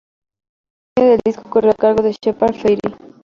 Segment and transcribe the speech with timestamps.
[0.97, 2.79] El diseño del disco corrió a cargo de Shepard Fairey.